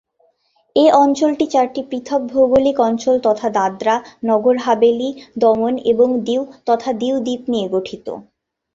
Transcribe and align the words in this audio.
এই 0.75 0.89
অঞ্চলটি 0.95 1.45
চারটি 1.47 1.81
পৃথক 1.89 2.21
ভৌগোলিক 2.27 2.77
অঞ্চল 2.79 3.15
তথা 3.23 3.47
দাদরা, 3.57 3.95
নগর 4.25 4.55
হাভেলি, 4.57 5.09
দমন 5.37 5.73
এবং 5.91 6.07
দিউ 6.25 6.41
তথা 6.65 6.89
দিউ 7.01 7.15
দ্বীপ 7.19 7.41
নিয়ে 7.49 7.67
গঠিত। 7.69 8.07